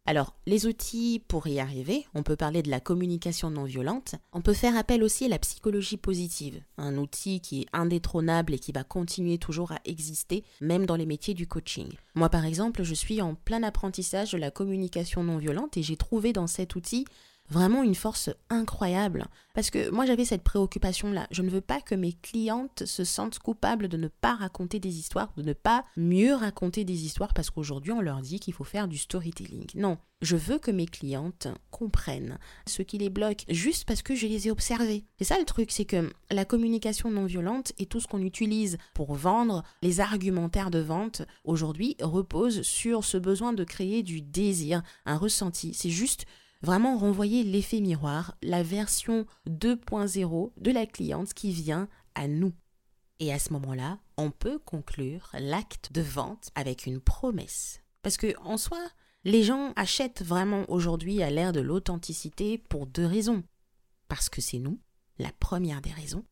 Alors, 0.05 0.35
les 0.47 0.67
outils 0.67 1.23
pour 1.29 1.47
y 1.47 1.61
arriver, 1.61 2.07
on 2.15 2.25
peut 2.25 2.35
parler 2.35 2.63
de 2.63 2.71
la 2.71 2.81
communication 2.81 3.51
non 3.51 3.63
violente, 3.63 4.17
on 4.33 4.43
peut 4.43 4.53
faire 4.53 4.77
appel 4.77 5.05
aussi 5.05 5.27
à 5.27 5.29
la 5.29 5.39
psychologie 5.39 5.97
positive, 5.97 6.61
un 6.77 6.99
outil 6.99 7.41
qui 7.41 7.63
est 7.63 7.67
indétrônable 7.73 8.55
et 8.55 8.59
qui 8.59 8.73
va 8.73 8.83
continuer 8.83 9.39
toujours 9.39 9.71
à 9.71 9.79
exister, 9.85 10.43
même 10.61 10.87
dans 10.87 10.97
les 10.97 11.07
métiers 11.07 11.35
du 11.35 11.47
coaching. 11.47 11.89
Moi, 12.17 12.29
par 12.31 12.45
exemple, 12.45 12.83
je 12.83 12.95
suis 12.95 13.23
en 13.23 13.37
plein 13.37 13.63
apprentissage 13.63 14.33
de 14.33 14.39
la 14.39 14.51
communication 14.51 15.23
non 15.23 15.39
violente 15.39 15.77
et 15.77 15.85
j'ai 15.85 15.97
trouvé 15.97 16.33
dans 16.33 16.49
cet 16.49 16.75
outil 16.75 17.05
vraiment 17.53 17.83
une 17.83 17.95
force 17.95 18.31
incroyable. 18.51 19.27
Parce 19.55 19.71
que 19.71 19.91
moi 19.91 20.07
j'avais 20.07 20.25
cette 20.25 20.43
préoccupation-là. 20.43 21.29
Je 21.31 21.43
ne 21.43 21.51
veux 21.51 21.61
pas 21.61 21.81
que 21.81 21.95
mes 21.95 22.15
clientes 22.15 22.85
se 22.87 23.05
sentent 23.05 23.39
coupables 23.39 23.89
de 23.89 23.97
ne 23.97 24.09
pas 24.09 24.35
raconter 24.35 24.81
des 24.81 24.99
histoires, 24.99 25.33
de 25.37 25.43
ne 25.43 25.53
pas 25.53 25.85
mieux 25.97 26.35
raconter 26.35 26.85
des 26.85 27.05
histoires 27.05 27.35
parce 27.35 27.51
qu'aujourd'hui 27.51 27.93
on 27.93 28.01
leur 28.01 28.21
dit 28.21 28.41
qu'il 28.41 28.55
faut 28.55 28.65
faire 28.65 28.89
du 28.89 28.99
storytelling. 28.99 29.67
Non, 29.75 29.99
je 30.23 30.37
veux 30.37 30.59
que 30.59 30.71
mes 30.71 30.87
clientes 30.87 31.49
comprennent 31.71 32.39
ce 32.67 32.83
qui 32.83 32.97
les 32.97 33.11
bloque 33.11 33.45
juste 33.49 33.85
parce 33.87 34.03
que 34.03 34.15
je 34.15 34.27
les 34.27 34.49
ai 34.49 34.51
observées. 34.51 35.05
C'est 35.19 35.25
ça 35.25 35.39
le 35.39 35.45
truc, 35.45 35.71
c'est 35.71 35.85
que 35.85 36.11
la 36.31 36.45
communication 36.45 37.11
non 37.11 37.27
violente 37.27 37.73
et 37.79 37.87
tout 37.87 38.01
ce 38.01 38.07
qu'on 38.07 38.23
utilise 38.23 38.79
pour 38.95 39.15
vendre, 39.15 39.63
les 39.83 40.01
argumentaires 40.01 40.71
de 40.71 40.79
vente 40.79 41.23
aujourd'hui 41.45 41.97
reposent 42.01 42.63
sur 42.63 43.05
ce 43.05 43.19
besoin 43.19 43.53
de 43.53 43.65
créer 43.65 44.03
du 44.03 44.23
désir, 44.23 44.83
un 45.05 45.19
ressenti. 45.19 45.75
C'est 45.75 45.91
juste 45.91 46.25
vraiment 46.63 46.97
renvoyer 46.97 47.45
l'effet 47.45 47.81
miroir, 47.81 48.37
la 48.43 48.63
version 48.63 49.27
2.0 49.49 50.53
de 50.57 50.71
la 50.71 50.87
cliente 50.87 51.35
qui 51.35 51.53
vient 51.53 51.89
à 52.15 52.29
nous. 52.29 52.53
Et 53.21 53.33
à 53.33 53.39
ce 53.39 53.53
moment-là, 53.53 53.99
on 54.17 54.31
peut 54.31 54.59
conclure 54.59 55.31
l'acte 55.39 55.93
de 55.93 56.01
vente 56.03 56.51
avec 56.55 56.87
une 56.87 57.01
promesse. 57.01 57.81
Parce 58.03 58.17
que 58.17 58.35
en 58.43 58.57
soi, 58.57 58.81
les 59.25 59.45
gens 59.45 59.73
achètent 59.77 60.23
vraiment 60.23 60.65
aujourd'hui 60.69 61.23
à 61.23 61.31
l'ère 61.31 61.53
de 61.53 61.61
l'authenticité 61.61 62.59
pour 62.59 62.87
deux 62.87 63.07
raisons. 63.07 63.45
Parce 64.09 64.29
que 64.29 64.41
c'est 64.41 64.59
nous, 64.59 64.81
la 65.19 65.31
première 65.39 65.81
des 65.81 65.93
raisons, 65.93 66.25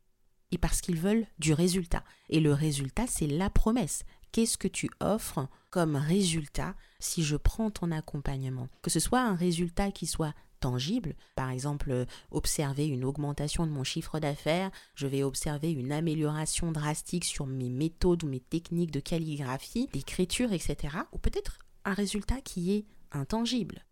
et 0.51 0.59
parce 0.59 0.81
qu'ils 0.81 0.99
veulent 0.99 1.27
du 1.39 1.53
résultat. 1.53 2.05
Et 2.29 2.41
le 2.41 2.53
résultat, 2.53 3.07
c'est 3.07 3.27
la 3.27 3.51
promesse. 3.51 4.03
Qu'est-ce 4.33 4.59
que 4.59 4.69
tu 4.69 4.91
offres 5.01 5.49
comme 5.71 5.97
résultat 5.97 6.75
si 6.99 7.23
je 7.23 7.37
prends 7.37 7.71
ton 7.71 7.91
accompagnement 7.91 8.69
Que 8.83 8.91
ce 8.91 9.01
soit 9.01 9.21
un 9.21 9.35
résultat 9.35 9.91
qui 9.91 10.07
soit 10.07 10.35
tangible, 10.61 11.15
par 11.35 11.51
exemple 11.51 12.05
observer 12.31 12.87
une 12.87 13.05
augmentation 13.05 13.67
de 13.67 13.73
mon 13.73 13.83
chiffre 13.83 14.21
d'affaires, 14.21 14.71
je 14.95 15.07
vais 15.07 15.23
observer 15.23 15.73
une 15.73 15.91
amélioration 15.91 16.71
drastique 16.71 17.25
sur 17.25 17.47
mes 17.47 17.71
méthodes 17.71 18.25
ou 18.25 18.29
mes 18.29 18.41
techniques 18.41 18.91
de 18.91 19.01
calligraphie, 19.01 19.89
d'écriture, 19.93 20.53
etc. 20.53 20.99
Ou 21.13 21.19
peut-être 21.19 21.59
un 21.85 21.95
résultat 21.95 22.41
qui 22.43 22.73
est 22.73 22.85
intangible. 23.11 23.87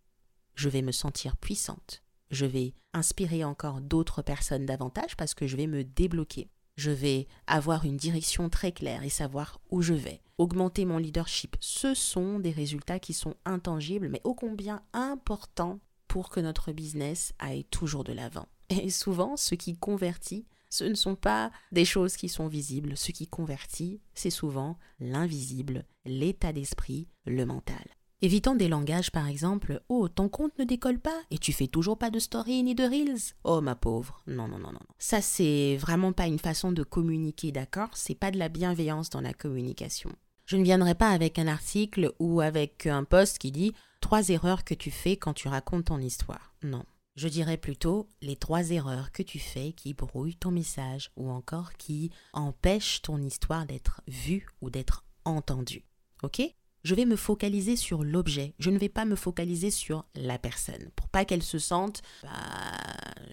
Je 0.55 0.69
vais 0.69 0.83
me 0.83 0.93
sentir 0.93 1.37
puissante. 1.37 2.03
Je 2.31 2.45
vais 2.45 2.75
inspirer 2.93 3.45
encore 3.45 3.81
d'autres 3.81 4.23
personnes 4.23 4.67
davantage 4.67 5.17
parce 5.17 5.35
que 5.35 5.47
je 5.47 5.57
vais 5.57 5.67
me 5.67 5.85
débloquer 5.85 6.51
je 6.79 6.93
vais 6.93 7.27
avoir 7.49 7.85
une 7.85 7.97
direction 7.97 8.49
très 8.49 8.71
claire 8.71 9.03
et 9.03 9.09
savoir 9.09 9.61
où 9.71 9.83
je 9.83 9.95
vais. 9.95 10.23
Augmenter 10.39 10.85
mon 10.85 10.99
leadership, 10.99 11.57
ce 11.59 11.93
sont 11.93 12.39
des 12.39 12.53
résultats 12.53 13.01
qui 13.01 13.13
sont 13.13 13.35
intangibles 13.45 14.09
mais 14.09 14.21
ô 14.23 14.33
combien 14.33 14.81
importants 14.93 15.81
pour 16.07 16.31
que 16.31 16.39
notre 16.39 16.71
business 16.71 17.33
aille 17.41 17.65
toujours 17.65 18.05
de 18.05 18.13
l'avant. 18.13 18.47
Et 18.71 18.91
souvent, 18.91 19.37
ce 19.37 19.57
qui 19.57 19.77
convertit, 19.77 20.47
ce 20.71 20.85
ne 20.85 20.95
sont 20.95 21.17
pas 21.17 21.51
des 21.73 21.85
choses 21.85 22.17
qui 22.17 22.29
sont 22.29 22.47
visibles. 22.47 22.97
Ce 22.97 23.11
qui 23.11 23.27
convertit, 23.27 24.01
c'est 24.15 24.31
souvent 24.31 24.79
l'invisible, 25.01 25.85
l'état 26.05 26.53
d'esprit, 26.53 27.09
le 27.27 27.45
mental. 27.45 27.98
Évitant 28.21 28.57
des 28.57 28.67
langages 28.67 29.13
par 29.13 29.29
exemple 29.29 29.81
Oh, 29.89 30.09
ton 30.09 30.29
compte 30.29 30.59
ne 30.59 30.65
décolle 30.65 30.99
pas 30.99 31.21
et 31.31 31.39
tu 31.39 31.53
fais 31.53 31.69
toujours 31.69 31.97
pas 31.97 32.11
de 32.11 32.19
story 32.19 32.65
ni 32.65 32.75
de 32.75 32.83
reels 32.83 33.35
Oh, 33.45 33.61
ma 33.61 33.77
pauvre. 33.77 34.23
Non, 34.27 34.49
non, 34.49 34.59
non, 34.59 34.73
non. 34.73 34.81
Ça, 34.99 35.23
c'est 35.23 35.77
vraiment 35.77 36.13
pas 36.13 36.27
une 36.27 36.41
façon 36.41 36.73
de 36.73 36.83
communiquer, 36.83 37.53
d'accord? 37.53 37.91
C'est 37.95 38.17
pas 38.17 38.33
de 38.33 38.39
la 38.39 38.49
bienveillance 38.49 39.09
dans 39.09 39.21
la 39.21 39.35
communication. 39.35 40.11
Je 40.47 40.57
ne 40.57 40.65
viendrai 40.65 40.97
pas 40.97 41.11
avec 41.11 41.39
un 41.39 41.47
article 41.47 42.13
ou 42.19 42.41
avec 42.41 42.87
un 42.87 43.05
post 43.05 43.39
qui 43.39 43.53
dit 43.53 43.73
Trois 44.01 44.31
erreurs 44.31 44.65
que 44.65 44.75
tu 44.75 44.91
fais 44.91 45.17
quand 45.17 45.35
tu 45.35 45.47
racontes 45.47 45.85
ton 45.85 46.01
histoire. 46.01 46.55
Non. 46.65 46.85
Je 47.15 47.29
dirais 47.29 47.57
plutôt 47.57 48.09
les 48.21 48.35
trois 48.35 48.71
erreurs 48.71 49.13
que 49.13 49.23
tu 49.23 49.39
fais 49.39 49.73
qui 49.73 49.95
brouillent 49.95 50.37
ton 50.37 50.51
message 50.51 51.13
ou 51.17 51.31
encore 51.31 51.75
qui 51.75 52.11
empêchent 52.33 53.01
ton 53.03 53.23
histoire 53.23 53.65
d'être 53.65 54.03
vue 54.09 54.49
ou 54.61 54.71
d'être 54.71 55.05
entendue. 55.25 55.85
Ok? 56.25 56.43
Je 56.85 56.95
vais 56.95 57.05
me 57.05 57.17
focaliser 57.17 57.77
sur 57.77 58.05
l'objet. 58.05 58.55
Je 58.59 58.71
ne 58.71 58.79
vais 58.79 58.89
pas 58.89 59.05
me 59.05 59.17
focaliser 59.17 59.71
sur 59.71 60.05
la 60.15 60.39
personne. 60.39 60.91
Pour 60.97 61.09
pas 61.09 61.25
qu'elle 61.25 61.43
se 61.43 61.59
sente, 61.59 62.03
bah, 62.23 62.31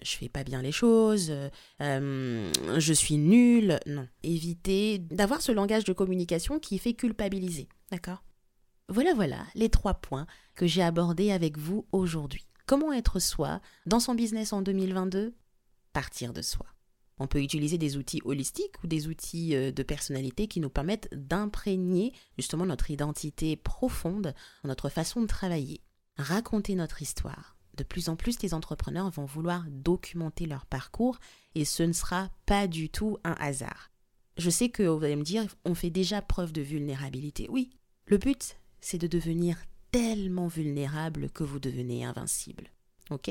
je 0.02 0.16
fais 0.16 0.28
pas 0.28 0.44
bien 0.44 0.62
les 0.62 0.72
choses, 0.72 1.32
euh, 1.80 2.52
je 2.78 2.92
suis 2.92 3.16
nulle. 3.16 3.78
Non. 3.86 4.08
Éviter 4.22 4.98
d'avoir 4.98 5.42
ce 5.42 5.52
langage 5.52 5.84
de 5.84 5.92
communication 5.92 6.58
qui 6.58 6.78
fait 6.78 6.94
culpabiliser. 6.94 7.68
D'accord? 7.90 8.22
Voilà, 8.88 9.14
voilà 9.14 9.38
les 9.54 9.68
trois 9.68 9.94
points 9.94 10.26
que 10.54 10.66
j'ai 10.66 10.82
abordés 10.82 11.32
avec 11.32 11.58
vous 11.58 11.86
aujourd'hui. 11.92 12.46
Comment 12.66 12.92
être 12.92 13.20
soi 13.20 13.60
dans 13.86 14.00
son 14.00 14.14
business 14.14 14.52
en 14.52 14.62
2022 14.62 15.34
Partir 15.92 16.32
de 16.32 16.42
soi. 16.42 16.66
On 17.18 17.26
peut 17.26 17.42
utiliser 17.42 17.78
des 17.78 17.96
outils 17.96 18.20
holistiques 18.24 18.82
ou 18.84 18.86
des 18.86 19.08
outils 19.08 19.54
euh, 19.54 19.72
de 19.72 19.82
personnalité 19.82 20.48
qui 20.48 20.60
nous 20.60 20.68
permettent 20.68 21.08
d'imprégner 21.12 22.12
justement 22.36 22.66
notre 22.66 22.90
identité 22.90 23.56
profonde, 23.56 24.34
notre 24.64 24.88
façon 24.88 25.22
de 25.22 25.26
travailler. 25.26 25.80
Raconter 26.18 26.74
notre 26.74 27.02
histoire. 27.02 27.56
De 27.76 27.84
plus 27.84 28.08
en 28.08 28.16
plus, 28.16 28.40
les 28.42 28.54
entrepreneurs 28.54 29.10
vont 29.10 29.26
vouloir 29.26 29.64
documenter 29.68 30.46
leur 30.46 30.66
parcours 30.66 31.18
et 31.54 31.64
ce 31.64 31.82
ne 31.82 31.92
sera 31.92 32.30
pas 32.46 32.66
du 32.66 32.88
tout 32.88 33.18
un 33.24 33.36
hasard. 33.38 33.90
Je 34.38 34.50
sais 34.50 34.68
que 34.68 34.82
vous 34.82 35.04
allez 35.04 35.16
me 35.16 35.22
dire, 35.22 35.44
on 35.64 35.74
fait 35.74 35.90
déjà 35.90 36.22
preuve 36.22 36.52
de 36.52 36.62
vulnérabilité. 36.62 37.46
Oui, 37.50 37.70
le 38.06 38.18
but, 38.18 38.56
c'est 38.80 38.98
de 38.98 39.06
devenir 39.06 39.58
tellement 39.90 40.46
vulnérable 40.46 41.30
que 41.30 41.44
vous 41.44 41.58
devenez 41.58 42.04
invincible. 42.04 42.70
OK? 43.10 43.30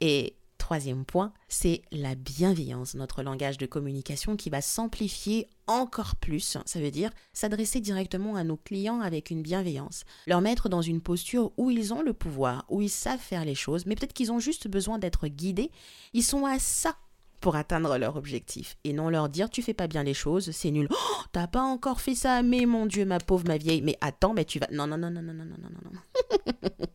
Et 0.00 0.36
troisième 0.70 1.04
point, 1.04 1.32
c'est 1.48 1.82
la 1.90 2.14
bienveillance, 2.14 2.94
notre 2.94 3.24
langage 3.24 3.58
de 3.58 3.66
communication 3.66 4.36
qui 4.36 4.50
va 4.50 4.60
s'amplifier 4.60 5.48
encore 5.66 6.14
plus. 6.14 6.58
Ça 6.64 6.78
veut 6.78 6.92
dire 6.92 7.10
s'adresser 7.32 7.80
directement 7.80 8.36
à 8.36 8.44
nos 8.44 8.56
clients 8.56 9.00
avec 9.00 9.30
une 9.30 9.42
bienveillance, 9.42 10.04
leur 10.28 10.40
mettre 10.40 10.68
dans 10.68 10.80
une 10.80 11.00
posture 11.00 11.50
où 11.56 11.72
ils 11.72 11.92
ont 11.92 12.02
le 12.02 12.12
pouvoir, 12.12 12.66
où 12.68 12.82
ils 12.82 12.88
savent 12.88 13.18
faire 13.18 13.44
les 13.44 13.56
choses, 13.56 13.84
mais 13.84 13.96
peut-être 13.96 14.12
qu'ils 14.12 14.30
ont 14.30 14.38
juste 14.38 14.68
besoin 14.68 15.00
d'être 15.00 15.26
guidés. 15.26 15.72
Ils 16.12 16.22
sont 16.22 16.46
à 16.46 16.60
ça 16.60 16.94
pour 17.40 17.56
atteindre 17.56 17.98
leur 17.98 18.14
objectif 18.14 18.76
et 18.84 18.92
non 18.92 19.10
leur 19.10 19.28
dire 19.28 19.50
tu 19.50 19.62
fais 19.62 19.74
pas 19.74 19.88
bien 19.88 20.04
les 20.04 20.14
choses, 20.14 20.52
c'est 20.52 20.70
nul. 20.70 20.86
Oh, 20.88 21.22
t'as 21.32 21.48
pas 21.48 21.62
encore 21.62 22.00
fait 22.00 22.14
ça, 22.14 22.44
mais 22.44 22.64
mon 22.64 22.86
Dieu, 22.86 23.04
ma 23.04 23.18
pauvre, 23.18 23.44
ma 23.48 23.58
vieille, 23.58 23.82
mais 23.82 23.98
attends, 24.00 24.34
mais 24.34 24.44
tu 24.44 24.60
vas. 24.60 24.68
Non, 24.70 24.86
non, 24.86 24.98
non, 24.98 25.10
non, 25.10 25.20
non, 25.20 25.34
non, 25.34 25.46
non, 25.46 25.58
non, 25.58 25.90
non. 25.90 26.70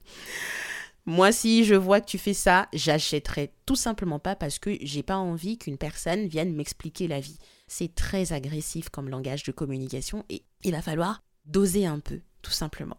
Moi, 1.07 1.31
si 1.31 1.65
je 1.65 1.75
vois 1.75 2.01
que 2.01 2.07
tu 2.07 2.17
fais 2.17 2.33
ça, 2.33 2.67
j'achèterai 2.73 3.53
tout 3.67 3.75
simplement 3.75 4.17
pas 4.17 4.35
parce 4.35 4.57
que 4.57 4.75
j'ai 4.81 5.03
pas 5.03 5.17
envie 5.17 5.59
qu'une 5.59 5.77
personne 5.77 6.25
vienne 6.25 6.55
m'expliquer 6.55 7.07
la 7.07 7.19
vie. 7.19 7.37
C'est 7.67 7.93
très 7.93 8.33
agressif 8.33 8.89
comme 8.89 9.09
langage 9.09 9.43
de 9.43 9.51
communication 9.51 10.25
et 10.29 10.43
il 10.63 10.71
va 10.71 10.81
falloir 10.81 11.21
doser 11.45 11.85
un 11.85 11.99
peu, 11.99 12.21
tout 12.41 12.51
simplement. 12.51 12.97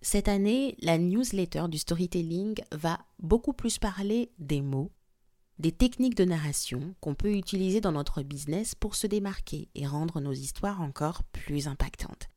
Cette 0.00 0.28
année, 0.28 0.76
la 0.80 0.96
newsletter 0.96 1.64
du 1.68 1.78
storytelling 1.78 2.54
va 2.70 3.00
beaucoup 3.18 3.52
plus 3.52 3.78
parler 3.78 4.30
des 4.38 4.62
mots, 4.62 4.92
des 5.58 5.72
techniques 5.72 6.16
de 6.16 6.24
narration 6.24 6.94
qu'on 7.00 7.16
peut 7.16 7.34
utiliser 7.34 7.80
dans 7.80 7.92
notre 7.92 8.22
business 8.22 8.76
pour 8.76 8.94
se 8.94 9.08
démarquer 9.08 9.68
et 9.74 9.88
rendre 9.88 10.20
nos 10.20 10.32
histoires 10.32 10.80
encore 10.80 11.24
plus 11.24 11.66
impactantes. 11.66 12.28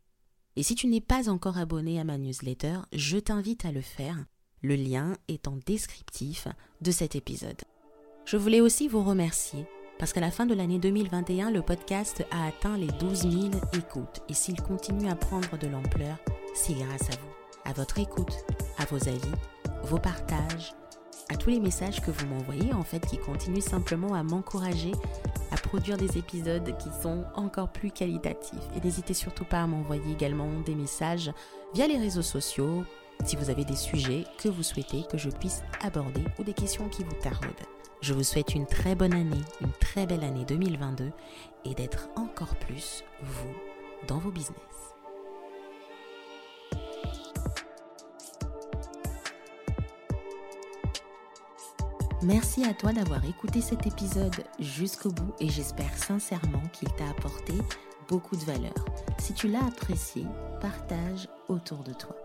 Et 0.56 0.64
si 0.64 0.74
tu 0.74 0.88
n'es 0.88 1.02
pas 1.02 1.30
encore 1.30 1.60
abonné 1.60 2.00
à 2.00 2.04
ma 2.04 2.18
newsletter, 2.18 2.80
je 2.94 3.20
t'invite 3.20 3.64
à 3.64 3.72
le 3.72 3.82
faire. 3.82 4.26
Le 4.66 4.76
lien 4.76 5.18
est 5.28 5.50
en 5.50 5.58
descriptif 5.66 6.48
de 6.80 6.92
cet 6.92 7.18
épisode. 7.18 7.62
Je 8.24 8.38
voulais 8.38 8.62
aussi 8.62 8.88
vous 8.88 9.04
remercier 9.04 9.68
parce 10.00 10.14
qu'à 10.14 10.22
la 10.22 10.32
fin 10.32 10.46
de 10.46 10.54
l'année 10.54 10.80
2021, 10.80 11.52
le 11.52 11.62
podcast 11.62 12.24
a 12.32 12.48
atteint 12.48 12.78
les 12.78 12.88
12 12.88 13.30
000 13.30 13.52
écoutes. 13.74 14.22
Et 14.30 14.34
s'il 14.34 14.62
continue 14.62 15.10
à 15.10 15.16
prendre 15.16 15.58
de 15.58 15.68
l'ampleur, 15.68 16.16
c'est 16.56 16.76
grâce 16.76 17.10
à 17.10 17.18
vous, 17.22 17.70
à 17.70 17.74
votre 17.74 18.00
écoute, 18.00 18.34
à 18.78 18.86
vos 18.86 19.10
avis, 19.10 19.34
vos 19.84 20.00
partages, 20.00 20.74
à 21.30 21.36
tous 21.36 21.50
les 21.50 21.60
messages 21.60 22.00
que 22.00 22.12
vous 22.12 22.28
m'envoyez 22.28 22.72
en 22.74 22.84
fait 22.84 23.06
qui 23.06 23.18
continuent 23.18 23.60
simplement 23.60 24.14
à 24.14 24.24
m'encourager 24.24 24.94
à 25.52 25.58
produire 25.58 25.98
des 25.98 26.18
épisodes 26.18 26.78
qui 26.78 26.90
sont 27.02 27.26
encore 27.36 27.74
plus 27.74 27.92
qualitatifs. 27.92 28.64
Et 28.78 28.80
n'hésitez 28.80 29.14
surtout 29.14 29.46
pas 29.46 29.64
à 29.64 29.68
m'envoyer 29.68 30.14
également 30.14 30.62
des 30.62 30.76
messages 30.76 31.34
via 31.74 31.86
les 31.86 31.98
réseaux 31.98 32.22
sociaux 32.22 32.86
si 33.26 33.36
vous 33.36 33.50
avez 33.50 33.66
des 33.66 33.76
sujets 33.76 34.26
que 34.38 34.50
vous 34.50 34.64
souhaitez 34.64 35.04
que 35.10 35.18
je 35.18 35.30
puisse 35.30 35.64
aborder 35.82 36.24
ou 36.40 36.44
des 36.44 36.54
questions 36.54 36.90
qui 36.90 37.04
vous 37.04 37.16
taraudent. 37.22 37.68
Je 38.02 38.14
vous 38.14 38.24
souhaite 38.24 38.54
une 38.54 38.66
très 38.66 38.96
bonne 38.96 39.14
année, 39.14 39.42
une 39.62 39.72
très 39.80 40.06
belle 40.06 40.24
année 40.24 40.46
2022 40.46 41.12
et 41.66 41.74
d'être 41.74 42.10
encore 42.16 42.56
plus 42.56 43.04
vous 43.22 43.54
dans 44.08 44.18
vos 44.18 44.32
business. 44.32 44.58
Merci 52.22 52.64
à 52.64 52.74
toi 52.74 52.94
d'avoir 52.94 53.24
écouté 53.26 53.60
cet 53.60 53.86
épisode 53.86 54.46
jusqu'au 54.60 55.12
bout 55.12 55.34
et 55.42 55.50
j'espère 55.50 55.98
sincèrement 55.98 56.64
qu'il 56.72 56.90
t'a 56.94 57.10
apporté 57.10 57.54
beaucoup 58.08 58.38
de 58.38 58.46
valeur. 58.46 58.86
Si 59.20 59.34
tu 59.34 59.50
l'as 59.50 59.66
apprécié, 59.66 60.26
partage 60.62 61.28
autour 61.50 61.84
de 61.84 61.94
toi. 61.94 62.16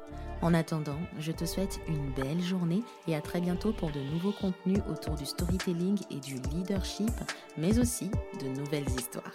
En 0.40 0.54
attendant, 0.54 0.98
je 1.18 1.32
te 1.32 1.44
souhaite 1.44 1.80
une 1.88 2.10
belle 2.12 2.40
journée 2.40 2.82
et 3.08 3.16
à 3.16 3.20
très 3.20 3.40
bientôt 3.40 3.72
pour 3.72 3.90
de 3.90 4.00
nouveaux 4.00 4.32
contenus 4.32 4.78
autour 4.88 5.16
du 5.16 5.26
storytelling 5.26 5.98
et 6.10 6.20
du 6.20 6.34
leadership, 6.54 7.10
mais 7.56 7.78
aussi 7.78 8.10
de 8.40 8.48
nouvelles 8.48 8.88
histoires. 8.88 9.32